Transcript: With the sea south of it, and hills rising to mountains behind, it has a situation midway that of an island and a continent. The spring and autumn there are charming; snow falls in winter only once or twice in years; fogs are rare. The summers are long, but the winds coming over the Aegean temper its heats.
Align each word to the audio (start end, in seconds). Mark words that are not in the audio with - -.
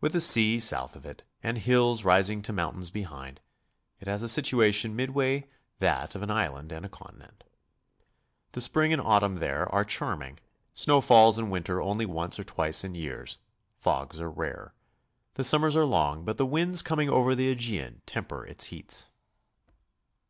With 0.00 0.12
the 0.14 0.20
sea 0.22 0.58
south 0.60 0.96
of 0.96 1.04
it, 1.04 1.24
and 1.42 1.58
hills 1.58 2.02
rising 2.02 2.40
to 2.40 2.54
mountains 2.54 2.90
behind, 2.90 3.38
it 4.00 4.08
has 4.08 4.22
a 4.22 4.26
situation 4.30 4.96
midway 4.96 5.46
that 5.78 6.14
of 6.14 6.22
an 6.22 6.30
island 6.30 6.72
and 6.72 6.86
a 6.86 6.88
continent. 6.88 7.44
The 8.52 8.62
spring 8.62 8.94
and 8.94 9.02
autumn 9.02 9.40
there 9.40 9.68
are 9.70 9.84
charming; 9.84 10.38
snow 10.72 11.02
falls 11.02 11.36
in 11.38 11.50
winter 11.50 11.82
only 11.82 12.06
once 12.06 12.40
or 12.40 12.44
twice 12.44 12.82
in 12.82 12.94
years; 12.94 13.40
fogs 13.78 14.18
are 14.22 14.30
rare. 14.30 14.72
The 15.34 15.44
summers 15.44 15.76
are 15.76 15.84
long, 15.84 16.24
but 16.24 16.38
the 16.38 16.46
winds 16.46 16.80
coming 16.80 17.10
over 17.10 17.34
the 17.34 17.50
Aegean 17.50 18.00
temper 18.06 18.46
its 18.46 18.68
heats. 18.72 19.08